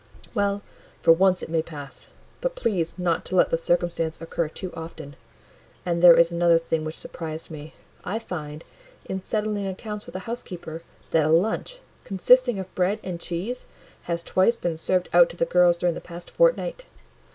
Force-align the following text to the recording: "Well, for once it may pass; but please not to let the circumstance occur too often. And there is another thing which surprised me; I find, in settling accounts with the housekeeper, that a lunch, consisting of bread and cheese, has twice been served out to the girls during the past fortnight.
"Well, 0.33 0.63
for 1.03 1.11
once 1.11 1.43
it 1.43 1.49
may 1.49 1.61
pass; 1.61 2.07
but 2.39 2.55
please 2.55 2.97
not 2.97 3.23
to 3.25 3.35
let 3.35 3.51
the 3.51 3.55
circumstance 3.55 4.19
occur 4.19 4.49
too 4.49 4.73
often. 4.73 5.15
And 5.85 6.01
there 6.01 6.15
is 6.17 6.31
another 6.31 6.57
thing 6.57 6.83
which 6.83 6.97
surprised 6.97 7.51
me; 7.51 7.75
I 8.03 8.17
find, 8.17 8.63
in 9.05 9.21
settling 9.21 9.67
accounts 9.67 10.07
with 10.07 10.13
the 10.13 10.21
housekeeper, 10.21 10.81
that 11.11 11.27
a 11.27 11.29
lunch, 11.29 11.81
consisting 12.03 12.57
of 12.57 12.73
bread 12.73 12.99
and 13.03 13.19
cheese, 13.21 13.67
has 14.09 14.23
twice 14.23 14.55
been 14.57 14.75
served 14.77 15.07
out 15.13 15.29
to 15.29 15.37
the 15.37 15.45
girls 15.45 15.77
during 15.77 15.93
the 15.93 16.01
past 16.01 16.31
fortnight. 16.31 16.85